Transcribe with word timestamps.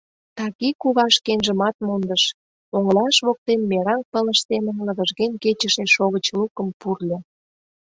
Таки 0.37 0.67
кува 0.81 1.05
шкенжымат 1.15 1.75
мондыш, 1.85 2.23
оҥылаш 2.75 3.17
воктен 3.25 3.59
мераҥ 3.69 4.01
пылыш 4.11 4.39
семын 4.47 4.77
лывыжген 4.85 5.33
кечыше 5.43 5.85
шовыч 5.93 6.25
лукым 6.37 6.67
пурльо. 6.79 7.17